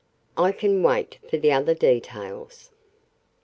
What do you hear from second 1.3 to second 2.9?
the other details."